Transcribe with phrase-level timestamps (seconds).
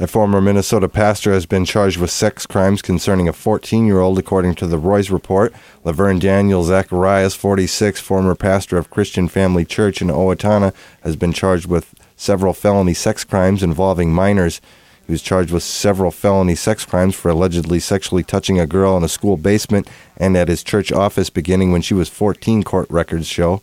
[0.00, 4.16] A former Minnesota pastor has been charged with sex crimes concerning a 14 year old,
[4.16, 5.52] according to the Roys report.
[5.82, 11.66] Laverne Daniel Zacharias, 46, former pastor of Christian Family Church in Owatonna, has been charged
[11.66, 14.60] with several felony sex crimes involving minors.
[15.04, 19.02] He was charged with several felony sex crimes for allegedly sexually touching a girl in
[19.02, 23.26] a school basement and at his church office beginning when she was 14, court records
[23.26, 23.62] show.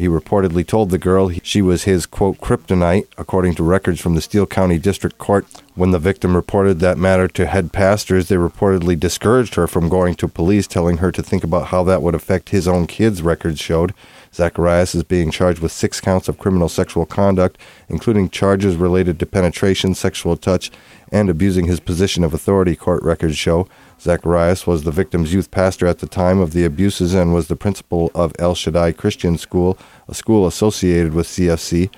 [0.00, 4.22] He reportedly told the girl she was his, quote, kryptonite, according to records from the
[4.22, 5.44] Steele County District Court.
[5.74, 10.14] When the victim reported that matter to head pastors, they reportedly discouraged her from going
[10.14, 13.60] to police, telling her to think about how that would affect his own kids, records
[13.60, 13.92] showed.
[14.32, 19.26] Zacharias is being charged with six counts of criminal sexual conduct, including charges related to
[19.26, 20.70] penetration, sexual touch,
[21.10, 23.66] and abusing his position of authority, court records show.
[24.00, 27.56] Zacharias was the victim's youth pastor at the time of the abuses and was the
[27.56, 29.76] principal of El Shaddai Christian School,
[30.08, 31.90] a school associated with CFC.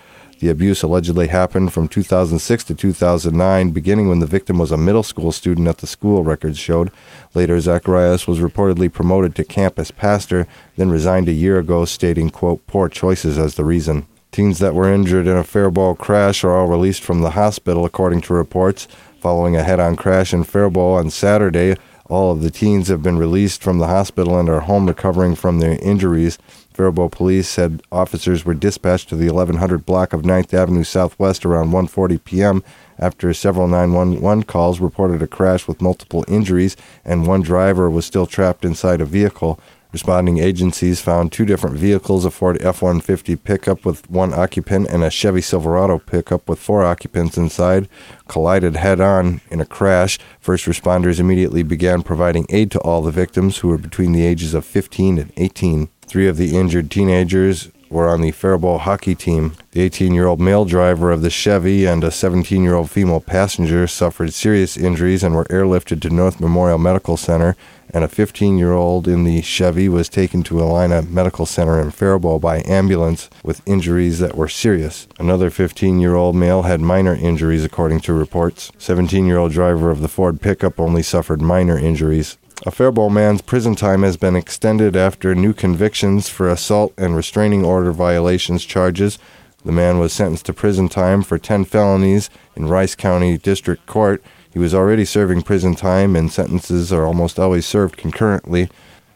[0.42, 5.05] The abuse allegedly happened from 2006 to 2009, beginning when the victim was a middle
[5.05, 6.91] school student at the school, records showed.
[7.32, 12.66] Later, Zacharias was reportedly promoted to campus pastor, then resigned a year ago, stating, quote,
[12.66, 14.04] poor choices as the reason.
[14.32, 18.23] Teens that were injured in a Faribault crash are all released from the hospital, according
[18.23, 18.88] to reports.
[19.20, 21.76] Following a head on crash in Faribault on Saturday,
[22.07, 25.60] all of the teens have been released from the hospital and are home recovering from
[25.60, 26.37] their injuries.
[26.73, 31.70] Faribault police said officers were dispatched to the 1100 block of 9th Avenue Southwest around
[31.70, 32.64] 1:40 p.m.
[32.98, 38.26] after several 911 calls reported a crash with multiple injuries and one driver was still
[38.26, 39.60] trapped inside a vehicle.
[39.93, 45.04] Responding agencies found two different vehicles a Ford F 150 pickup with one occupant and
[45.04, 47.90] a Chevy Silverado pickup with four occupants inside
[48.26, 50.18] collided head on in a crash.
[50.40, 54.54] First responders immediately began providing aid to all the victims who were between the ages
[54.54, 55.90] of 15 and 18.
[56.07, 59.52] Three of the injured teenagers were on the Faribault hockey team.
[59.73, 63.20] The 18 year old male driver of the Chevy and a 17 year old female
[63.20, 67.56] passenger suffered serious injuries and were airlifted to North Memorial Medical Center
[67.88, 71.91] and a 15 year old in the Chevy was taken to Allina Medical Center in
[71.91, 75.08] Faribault by ambulance with injuries that were serious.
[75.19, 78.72] Another 15 year old male had minor injuries, according to reports.
[78.76, 82.36] 17 year old driver of the Ford pickup only suffered minor injuries.
[82.66, 87.64] A Faribault man's prison time has been extended after new convictions for assault and restraining
[87.64, 89.18] order violations charges.
[89.64, 94.22] The man was sentenced to prison time for 10 felonies in Rice County District Court
[94.52, 98.68] he was already serving prison time, and sentences are almost always served concurrently.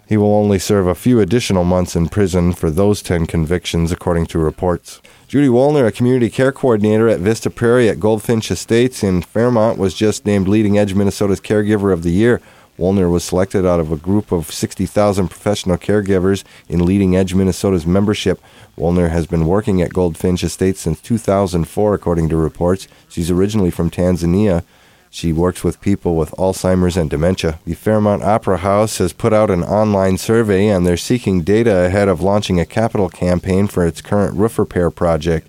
[0.09, 4.27] He will only serve a few additional months in prison for those 10 convictions, according
[4.27, 5.03] to reports.
[5.29, 9.93] Judy Woolner, a community care coordinator at Vista Prairie at Goldfinch Estates in Fairmont, was
[9.93, 12.41] just named LeadingAge Minnesota's Caregiver of the Year.
[12.79, 18.41] Woolner was selected out of a group of 60,000 professional caregivers in LeadingAge Minnesota's membership.
[18.77, 22.87] Woolner has been working at Goldfinch Estates since 2004, according to reports.
[23.09, 24.63] She's originally from Tanzania.
[25.09, 27.59] She works with people with Alzheimer's and dementia.
[27.65, 32.09] The Fairmont Opera House has put out an online survey and they're seeking data ahead
[32.09, 35.49] of launching a capital campaign for its current roof repair project.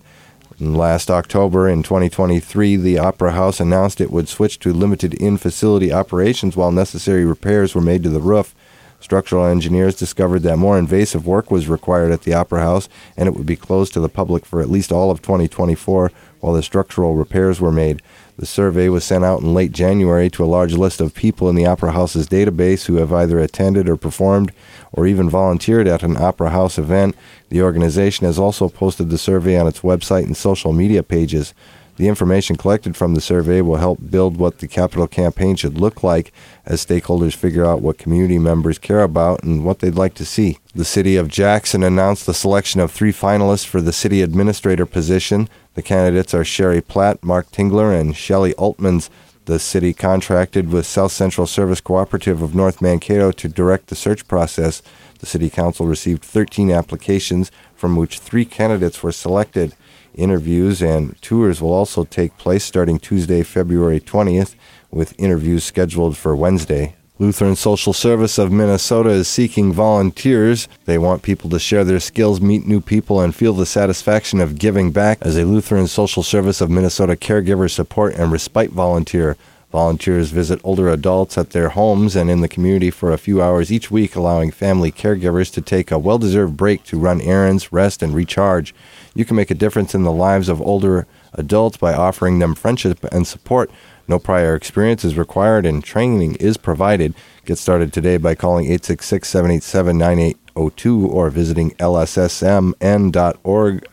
[0.60, 5.94] Last October in 2023, the Opera House announced it would switch to limited in facility
[5.94, 8.56] operations while necessary repairs were made to the roof.
[9.00, 13.36] Structural engineers discovered that more invasive work was required at the Opera House and it
[13.36, 17.16] would be closed to the public for at least all of 2024 while the structural
[17.16, 18.02] repairs were made.
[18.38, 21.56] The survey was sent out in late January to a large list of people in
[21.56, 24.52] the Opera House's database who have either attended or performed
[24.94, 27.16] or even volunteered at an Opera House event.
[27.50, 31.56] The organization has also posted the survey on its website and social media pages.
[31.98, 36.04] The information collected from the survey will help build what the capital campaign should look
[36.04, 36.32] like
[36.64, 40.60] as stakeholders figure out what community members care about and what they'd like to see.
[40.76, 45.50] The city of Jackson announced the selection of three finalists for the city administrator position.
[45.74, 49.10] The candidates are Sherry Platt, Mark Tingler, and Shelley Altmans.
[49.46, 54.28] The city contracted with South Central Service Cooperative of North Mankato to direct the search
[54.28, 54.84] process.
[55.18, 59.74] The city council received 13 applications, from which three candidates were selected.
[60.18, 64.56] Interviews and tours will also take place starting Tuesday, February 20th,
[64.90, 66.96] with interviews scheduled for Wednesday.
[67.20, 70.68] Lutheran Social Service of Minnesota is seeking volunteers.
[70.86, 74.58] They want people to share their skills, meet new people, and feel the satisfaction of
[74.58, 79.38] giving back as a Lutheran Social Service of Minnesota caregiver support and respite volunteer.
[79.72, 83.72] Volunteers visit older adults at their homes and in the community for a few hours
[83.72, 88.02] each week, allowing family caregivers to take a well deserved break to run errands, rest,
[88.02, 88.74] and recharge.
[89.14, 93.04] You can make a difference in the lives of older adults by offering them friendship
[93.12, 93.70] and support
[94.08, 97.14] no prior experience is required and training is provided.
[97.46, 102.78] Get started today by calling 866 787 9802 or visiting lssmn.org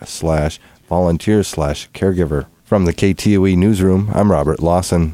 [0.04, 2.46] slash volunteer slash caregiver.
[2.64, 5.12] From the KTOE newsroom, I'm Robert Lawson.